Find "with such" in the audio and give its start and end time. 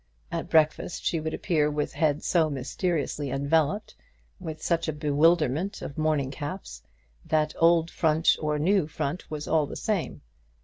4.39-4.87